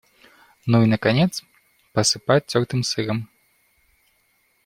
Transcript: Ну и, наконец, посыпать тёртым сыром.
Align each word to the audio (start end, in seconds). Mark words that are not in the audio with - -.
Ну 0.65 0.81
и, 0.81 0.87
наконец, 0.87 1.43
посыпать 1.93 2.47
тёртым 2.47 2.81
сыром. 2.81 3.29